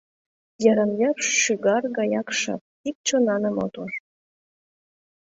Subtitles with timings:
[0.63, 3.93] Йырым-йыр шӱгар гаяк шып, ик чонаным от уж.